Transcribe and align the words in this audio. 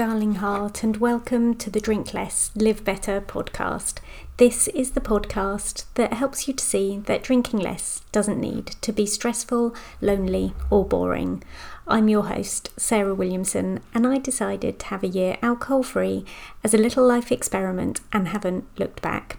darling 0.00 0.36
heart, 0.36 0.82
and 0.82 0.96
welcome 0.96 1.54
to 1.54 1.68
the 1.68 1.78
Drink 1.78 2.14
Less, 2.14 2.50
Live 2.56 2.82
Better 2.86 3.20
podcast. 3.20 3.98
This 4.38 4.66
is 4.68 4.92
the 4.92 5.00
podcast 5.02 5.84
that 5.92 6.14
helps 6.14 6.48
you 6.48 6.54
to 6.54 6.64
see 6.64 7.00
that 7.00 7.22
drinking 7.22 7.60
less 7.60 8.00
doesn't 8.10 8.40
need 8.40 8.68
to 8.80 8.92
be 8.92 9.04
stressful, 9.04 9.74
lonely, 10.00 10.54
or 10.70 10.86
boring. 10.86 11.42
I'm 11.86 12.08
your 12.08 12.24
host, 12.24 12.70
Sarah 12.78 13.14
Williamson, 13.14 13.80
and 13.92 14.06
I 14.06 14.16
decided 14.16 14.78
to 14.78 14.86
have 14.86 15.02
a 15.02 15.06
year 15.06 15.36
alcohol 15.42 15.82
free 15.82 16.24
as 16.64 16.72
a 16.72 16.78
little 16.78 17.06
life 17.06 17.30
experiment 17.30 18.00
and 18.10 18.28
haven't 18.28 18.64
looked 18.78 19.02
back. 19.02 19.36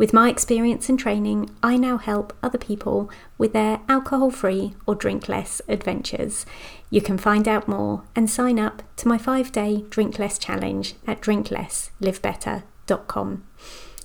With 0.00 0.12
my 0.14 0.30
experience 0.30 0.88
and 0.88 0.98
training, 0.98 1.50
I 1.62 1.76
now 1.76 1.98
help 1.98 2.32
other 2.42 2.56
people 2.56 3.10
with 3.36 3.52
their 3.52 3.80
alcohol 3.86 4.30
free 4.30 4.72
or 4.86 4.94
drink 4.94 5.28
less 5.28 5.60
adventures. 5.68 6.46
You 6.88 7.02
can 7.02 7.18
find 7.18 7.46
out 7.46 7.68
more 7.68 8.04
and 8.16 8.30
sign 8.30 8.58
up 8.58 8.82
to 8.96 9.08
my 9.08 9.18
five 9.18 9.52
day 9.52 9.84
Drink 9.90 10.18
Less 10.18 10.38
challenge 10.38 10.94
at 11.06 11.20
drinklesslivebetter.com. 11.20 13.44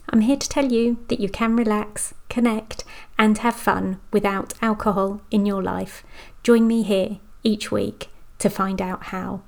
I'm 0.10 0.20
here 0.20 0.36
to 0.36 0.50
tell 0.50 0.70
you 0.70 0.98
that 1.08 1.22
you 1.22 1.30
can 1.30 1.55
relax, 1.55 2.14
connect, 2.27 2.84
and 3.18 3.38
have 3.38 3.55
fun 3.55 4.02
without 4.12 4.54
alcohol 4.62 5.22
in 5.32 5.46
your 5.46 5.64
life. 5.64 6.04
Join 6.44 6.68
me 6.68 6.84
here 6.84 7.20
each 7.41 7.72
week 7.72 8.10
to 8.40 8.50
find 8.50 8.82
out 8.82 9.04
how. 9.04 9.44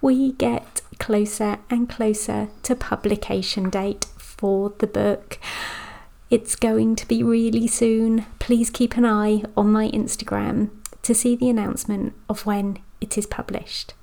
We 0.00 0.32
get 0.32 0.80
closer 0.98 1.58
and 1.68 1.90
closer 1.90 2.48
to 2.62 2.74
publication 2.74 3.68
date 3.68 4.06
for 4.36 4.72
the 4.78 4.86
book. 4.86 5.38
It's 6.30 6.56
going 6.56 6.96
to 6.96 7.06
be 7.06 7.22
really 7.22 7.66
soon. 7.66 8.26
Please 8.38 8.70
keep 8.70 8.96
an 8.96 9.04
eye 9.04 9.42
on 9.56 9.70
my 9.72 9.88
Instagram 9.90 10.70
to 11.02 11.14
see 11.14 11.36
the 11.36 11.48
announcement 11.48 12.14
of 12.28 12.46
when 12.46 12.78
it 13.00 13.16
is 13.16 13.26
published. 13.26 13.94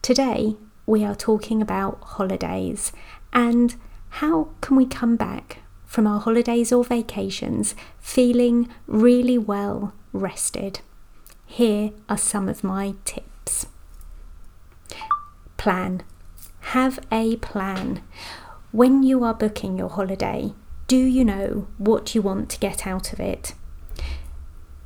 Today, 0.00 0.56
we 0.86 1.04
are 1.04 1.14
talking 1.14 1.60
about 1.60 2.00
holidays 2.02 2.92
and 3.32 3.76
how 4.08 4.48
can 4.60 4.76
we 4.76 4.86
come 4.86 5.16
back 5.16 5.58
from 5.84 6.06
our 6.06 6.20
holidays 6.20 6.72
or 6.72 6.82
vacations 6.84 7.74
feeling 8.00 8.68
really 8.86 9.36
well 9.36 9.92
rested. 10.12 10.80
Here 11.44 11.90
are 12.08 12.18
some 12.18 12.48
of 12.48 12.64
my 12.64 12.94
tips. 13.04 13.66
Plan. 15.58 16.02
Have 16.60 16.98
a 17.12 17.36
plan. 17.36 18.02
When 18.72 19.02
you 19.02 19.22
are 19.22 19.34
booking 19.34 19.76
your 19.76 19.90
holiday, 19.90 20.54
do 20.86 20.96
you 20.96 21.26
know 21.26 21.68
what 21.76 22.14
you 22.14 22.22
want 22.22 22.48
to 22.48 22.58
get 22.58 22.86
out 22.86 23.12
of 23.12 23.20
it? 23.20 23.52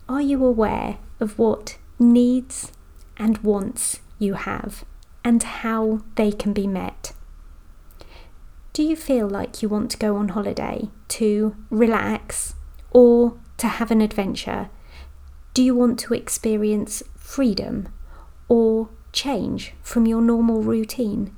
Are 0.09 0.21
you 0.21 0.45
aware 0.45 0.99
of 1.21 1.39
what 1.39 1.79
needs 1.97 2.73
and 3.17 3.39
wants 3.39 4.01
you 4.19 4.35
have 4.35 4.85
and 5.23 5.41
how 5.41 6.03
they 6.17 6.33
can 6.33 6.53
be 6.53 6.67
met? 6.67 7.13
Do 8.73 8.83
you 8.83 8.97
feel 8.97 9.29
like 9.29 9.63
you 9.63 9.69
want 9.69 9.93
to 9.93 9.99
go 9.99 10.17
on 10.17 10.31
holiday 10.31 10.89
to 11.11 11.55
relax 11.71 12.57
or 12.91 13.39
to 13.59 13.69
have 13.69 13.93
an 13.93 14.01
adventure? 14.01 14.69
Do 15.55 15.63
you 15.63 15.77
want 15.77 16.01
to 16.01 16.13
experience 16.13 17.05
freedom 17.17 17.89
or 18.49 18.89
change 19.13 19.75
from 19.81 20.07
your 20.07 20.21
normal 20.21 20.61
routine? 20.63 21.37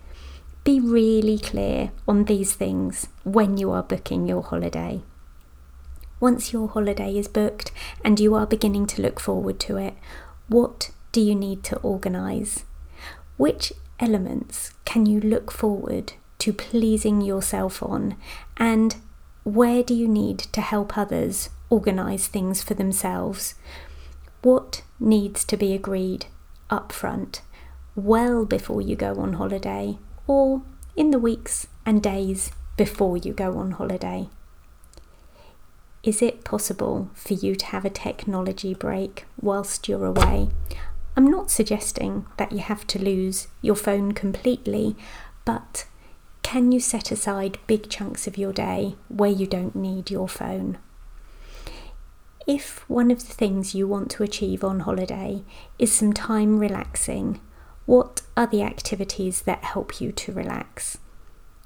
Be 0.69 0.81
really 0.81 1.39
clear 1.39 1.93
on 2.07 2.25
these 2.25 2.53
things 2.53 3.09
when 3.25 3.57
you 3.57 3.71
are 3.71 3.83
booking 3.83 4.29
your 4.29 4.43
holiday. 4.43 5.01
Once 6.21 6.53
your 6.53 6.69
holiday 6.69 7.17
is 7.17 7.27
booked 7.27 7.73
and 8.05 8.21
you 8.21 8.35
are 8.35 8.45
beginning 8.47 8.85
to 8.89 9.01
look 9.01 9.19
forward 9.19 9.59
to 9.61 9.79
it, 9.79 9.95
what 10.47 10.91
do 11.11 11.23
you 11.23 11.35
need 11.35 11.65
to 11.65 11.79
organise? 11.79 12.67
Which 13.39 13.73
elements 13.99 14.75
can 14.85 15.07
you 15.07 15.21
look 15.21 15.51
forward 15.51 16.13
to 16.41 16.53
pleasing 16.53 17.23
yourself 17.23 17.83
on? 17.83 18.17
And 18.59 18.97
where 19.45 19.83
do 19.83 19.95
you 19.95 20.07
need 20.07 20.39
to 20.39 20.61
help 20.61 20.99
others 20.99 21.49
organise 21.71 22.27
things 22.27 22.63
for 22.63 22.75
themselves? 22.75 23.55
What 24.43 24.83
needs 25.01 25.47
to 25.47 25.57
be 25.57 25.73
agreed 25.73 26.27
up 26.69 26.93
front, 26.93 27.41
well 27.97 28.45
before 28.45 28.83
you 28.83 28.97
go 28.97 29.15
on 29.15 29.33
holiday, 29.33 29.97
or 30.29 30.63
in 30.95 31.11
the 31.11 31.19
weeks 31.19 31.67
and 31.85 32.01
days 32.01 32.53
before 32.77 33.17
you 33.17 33.33
go 33.33 33.59
on 33.59 33.73
holiday? 33.73 34.29
Is 36.05 36.23
it 36.23 36.45
possible 36.45 37.11
for 37.15 37.35
you 37.35 37.57
to 37.57 37.67
have 37.67 37.85
a 37.85 37.91
technology 37.91 38.73
break 38.73 39.27
whilst 39.41 39.89
you're 39.89 40.07
away? 40.07 40.51
I'm 41.17 41.29
not 41.29 41.51
suggesting 41.51 42.27
that 42.37 42.53
you 42.53 42.61
have 42.61 42.87
to 42.89 43.03
lose 43.03 43.49
your 43.61 43.75
phone 43.75 44.13
completely, 44.13 44.95
but 45.45 45.87
can 46.43 46.71
you 46.71 46.79
set 46.79 47.11
aside 47.11 47.59
big 47.67 47.91
chunks 47.91 48.29
of 48.29 48.39
your 48.39 48.53
day 48.53 48.95
where 49.09 49.31
you 49.31 49.47
don't 49.47 49.75
need 49.75 50.11
your 50.11 50.29
phone? 50.29 50.79
If 52.47 52.89
one 52.89 53.11
of 53.11 53.27
the 53.27 53.35
things 53.35 53.75
you 53.75 53.89
want 53.89 54.11
to 54.13 54.23
achieve 54.23 54.63
on 54.63 54.81
holiday 54.81 55.43
is 55.79 55.93
some 55.93 56.13
time 56.13 56.59
relaxing, 56.59 57.41
what 57.89 58.21
are 58.37 58.47
the 58.47 58.61
activities 58.61 59.41
that 59.41 59.65
help 59.65 59.99
you 59.99 60.13
to 60.13 60.31
relax? 60.31 60.99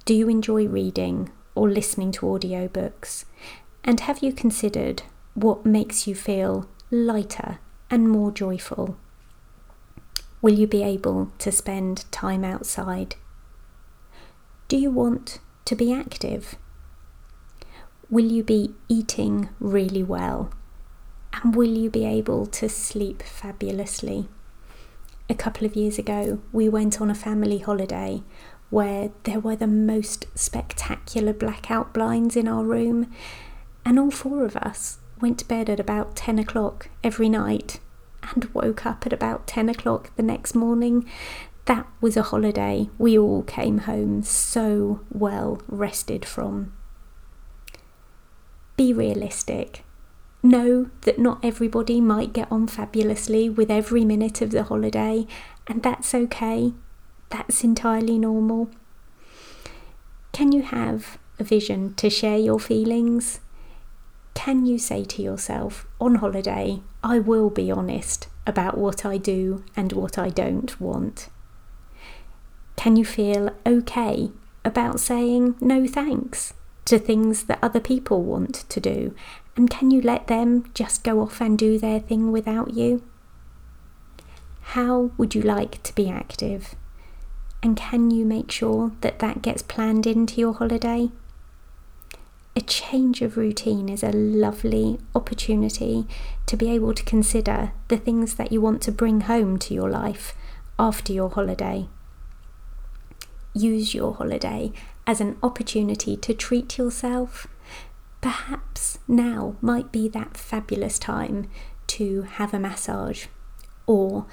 Do 0.05 0.15
you 0.15 0.29
enjoy 0.29 0.69
reading 0.69 1.33
or 1.57 1.69
listening 1.69 2.13
to 2.13 2.27
audiobooks? 2.27 3.25
And 3.83 3.99
have 3.99 4.23
you 4.23 4.33
considered 4.33 5.03
what 5.35 5.67
makes 5.67 6.07
you 6.07 6.15
feel 6.15 6.69
lighter 6.93 7.59
and 7.91 8.09
more 8.09 8.31
joyful? 8.31 8.97
Will 10.41 10.55
you 10.55 10.69
be 10.69 10.85
able 10.85 11.33
to 11.39 11.51
spend 11.51 12.05
time 12.13 12.45
outside? 12.45 13.17
Do 14.69 14.77
you 14.77 14.93
want 14.93 15.41
to 15.65 15.75
be 15.75 15.93
active? 15.93 16.55
Will 18.09 18.31
you 18.31 18.45
be 18.45 18.77
eating 18.89 19.49
really 19.59 20.05
well? 20.05 20.53
And 21.43 21.57
will 21.57 21.77
you 21.77 21.91
be 21.91 22.05
able 22.05 22.47
to 22.47 22.69
sleep 22.69 23.25
fabulously? 23.25 24.29
A 25.29 25.35
couple 25.35 25.67
of 25.67 25.77
years 25.77 25.99
ago, 25.99 26.41
we 26.53 26.69
went 26.69 27.01
on 27.01 27.11
a 27.11 27.15
family 27.15 27.59
holiday 27.59 28.23
where 28.71 29.11
there 29.25 29.41
were 29.41 29.57
the 29.57 29.67
most 29.67 30.27
spectacular 30.35 31.33
blackout 31.33 31.93
blinds 31.93 32.37
in 32.37 32.49
our 32.49 32.65
room, 32.65 33.13
and 33.85 33.99
all 33.99 34.11
four 34.11 34.45
of 34.45 34.57
us 34.57 34.99
went 35.21 35.39
to 35.39 35.49
bed 35.49 35.69
at 35.69 35.81
about 35.81 36.17
10 36.17 36.39
o'clock 36.39 36.89
every 37.05 37.29
night 37.29 37.81
and 38.35 38.53
woke 38.55 38.87
up 38.87 39.07
at 39.07 39.13
about 39.13 39.47
10 39.47 39.69
o'clock 39.69 40.15
the 40.17 40.23
next 40.23 40.55
morning. 40.55 41.09
That 41.67 41.87
was 42.01 42.17
a 42.17 42.23
holiday 42.23 42.89
we 42.99 43.19
all 43.19 43.43
came 43.43 43.79
home 43.79 44.23
so 44.23 45.01
well 45.11 45.61
rested 45.69 46.25
from. 46.25 46.73
Be 48.77 48.93
realistic. 48.93 49.85
Know 50.43 50.91
that 51.03 51.21
not 51.21 51.39
everybody 51.45 52.01
might 52.01 52.33
get 52.33 52.51
on 52.51 52.67
fabulously 52.67 53.49
with 53.49 53.71
every 53.71 54.05
minute 54.05 54.43
of 54.43 54.51
the 54.51 54.65
holiday, 54.65 55.27
and 55.69 55.83
that's 55.83 56.15
okay. 56.15 56.73
That's 57.31 57.63
entirely 57.63 58.19
normal. 58.19 58.69
Can 60.33 60.51
you 60.51 60.63
have 60.63 61.19
a 61.39 61.45
vision 61.45 61.95
to 61.95 62.11
share 62.11 62.39
your 62.39 62.59
feelings? 62.59 63.41
Can 64.35 64.67
you 64.67 64.79
say 64.79 65.05
to 65.05 65.23
yourself, 65.23 65.87
on 66.01 66.17
holiday, 66.17 66.83
I 67.05 67.21
will 67.21 67.51
be 67.51 67.71
honest 67.71 68.29
about 68.47 68.77
what 68.77 69.05
I 69.05 69.19
do 69.19 69.65
and 69.77 69.93
what 69.93 70.19
I 70.19 70.29
don't 70.29 70.81
want? 70.81 71.29
Can 72.77 72.97
you 72.97 73.05
feel 73.05 73.51
okay 73.65 74.31
about 74.65 74.99
saying 74.99 75.55
no 75.61 75.87
thanks 75.87 76.55
to 76.87 76.99
things 76.99 77.45
that 77.45 77.59
other 77.63 77.81
people 77.81 78.23
want 78.23 78.65
to 78.69 78.81
do 78.81 79.15
and 79.57 79.69
can 79.71 79.91
you 79.91 80.01
let 80.01 80.27
them 80.27 80.71
just 80.75 81.05
go 81.05 81.21
off 81.21 81.41
and 81.41 81.59
do 81.59 81.79
their 81.79 82.01
thing 82.01 82.33
without 82.33 82.75
you? 82.75 83.03
How 84.63 85.11
would 85.19 85.35
you 85.35 85.43
like 85.43 85.83
to 85.83 85.95
be 85.95 86.09
active? 86.09 86.75
And 87.63 87.77
can 87.77 88.11
you 88.11 88.25
make 88.25 88.51
sure 88.51 88.93
that 89.03 89.19
that 89.19 89.43
gets 89.43 89.63
planned 89.63 90.07
into 90.07 90.41
your 90.41 90.55
holiday? 90.55 91.11
A 92.57 92.61
change 92.61 93.23
of 93.23 93.37
routine 93.37 93.89
is 93.89 94.03
a 94.03 94.13
lovely 94.13 94.99
opportunity 95.15 96.07
to 96.47 96.57
be 96.57 96.71
able 96.71 96.93
to 96.95 97.05
consider 97.05 97.73
the 97.89 97.97
things 97.97 98.35
that 98.35 98.53
you 98.53 98.61
want 98.61 98.83
to 98.83 98.93
bring 98.93 99.23
home 99.23 99.59
to 99.61 99.75
your 99.75 99.89
life 99.89 100.35
after 100.79 101.13
your 101.13 101.31
holiday. 101.31 101.89
Use 103.55 103.95
your 103.95 104.15
holiday 104.15 104.73
as 105.07 105.21
an 105.21 105.37
opportunity 105.43 106.17
to 106.17 106.35
treat 106.35 106.79
yourself 106.79 107.47
perhaps 108.23 108.99
now 109.07 109.57
might 109.61 109.93
be 109.93 110.09
that 110.09 110.39
fabulous 110.39 110.99
time 110.99 111.51
to 111.89 112.23
have 112.23 112.55
a 112.55 112.59
massage, 112.59 113.27
or 113.87 114.25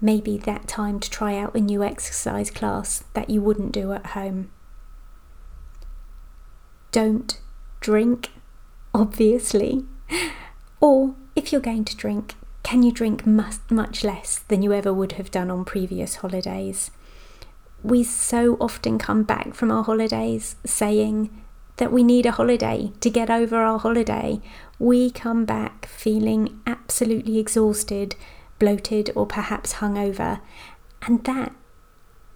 maybe 0.00 0.36
that 0.36 0.68
time 0.68 1.00
to 1.00 1.08
try 1.08 1.38
out 1.38 1.54
a 1.54 1.60
new 1.60 1.82
exercise 1.82 2.50
class 2.50 3.04
that 3.14 3.30
you 3.30 3.40
wouldn't 3.40 3.72
do 3.72 3.92
at 3.92 4.08
home. 4.08 4.50
Don't 6.92 7.40
drink, 7.80 8.30
obviously, 8.92 9.86
or 10.80 11.14
if 11.34 11.50
you're 11.50 11.60
going 11.62 11.86
to 11.86 11.96
drink, 11.96 12.34
can 12.62 12.82
you 12.82 12.92
drink 12.92 13.24
much, 13.24 14.04
less 14.04 14.40
than 14.48 14.60
you 14.60 14.74
ever 14.74 14.92
would 14.92 15.12
have 15.12 15.30
done 15.30 15.50
on 15.50 15.64
previous 15.64 16.16
holidays? 16.16 16.90
we 17.82 18.02
so 18.02 18.56
often 18.60 18.98
come 18.98 19.22
back 19.22 19.54
from 19.54 19.70
our 19.70 19.84
holidays 19.84 20.56
saying 20.64 21.30
that 21.78 21.92
we 21.92 22.04
need 22.04 22.26
a 22.26 22.32
holiday 22.32 22.92
to 23.00 23.10
get 23.10 23.30
over 23.30 23.56
our 23.56 23.78
holiday. 23.78 24.40
We 24.78 25.10
come 25.10 25.44
back 25.44 25.86
feeling 25.86 26.60
absolutely 26.66 27.38
exhausted, 27.38 28.14
bloated, 28.58 29.10
or 29.14 29.26
perhaps 29.26 29.74
hungover, 29.74 30.40
and 31.02 31.24
that 31.24 31.52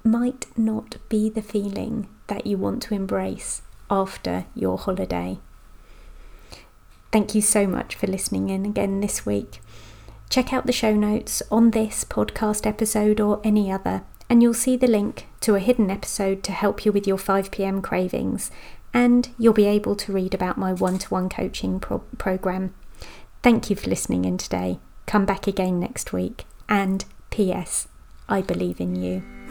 might 0.04 0.46
not 0.56 0.96
be 1.08 1.28
the 1.28 1.42
feeling 1.42 2.08
that 2.28 2.46
you 2.46 2.56
want 2.56 2.82
to 2.84 2.94
embrace 2.94 3.62
after 3.90 4.46
your 4.54 4.78
holiday. 4.78 5.38
Thank 7.12 7.34
you 7.34 7.42
so 7.42 7.66
much 7.66 7.94
for 7.94 8.06
listening 8.06 8.48
in 8.48 8.64
again 8.64 9.00
this 9.00 9.26
week. 9.26 9.60
Check 10.30 10.52
out 10.52 10.66
the 10.66 10.72
show 10.72 10.94
notes 10.94 11.42
on 11.50 11.72
this 11.72 12.04
podcast 12.04 12.66
episode 12.66 13.20
or 13.20 13.40
any 13.44 13.70
other, 13.70 14.02
and 14.30 14.42
you'll 14.42 14.54
see 14.54 14.78
the 14.78 14.86
link 14.86 15.26
to 15.40 15.54
a 15.54 15.60
hidden 15.60 15.90
episode 15.90 16.42
to 16.44 16.52
help 16.52 16.86
you 16.86 16.92
with 16.92 17.06
your 17.06 17.18
5pm 17.18 17.82
cravings, 17.82 18.50
and 18.94 19.30
you'll 19.38 19.52
be 19.52 19.66
able 19.66 19.96
to 19.96 20.12
read 20.12 20.34
about 20.34 20.58
my 20.58 20.72
one 20.72 20.98
to 20.98 21.08
one 21.08 21.28
coaching 21.28 21.80
pro- 21.80 21.98
program. 22.18 22.74
Thank 23.42 23.70
you 23.70 23.76
for 23.76 23.90
listening 23.90 24.24
in 24.24 24.38
today. 24.38 24.78
Come 25.06 25.24
back 25.26 25.46
again 25.46 25.80
next 25.80 26.12
week, 26.12 26.44
and 26.68 27.04
P.S. 27.30 27.88
I 28.28 28.40
believe 28.40 28.80
in 28.80 28.96
you. 28.96 29.41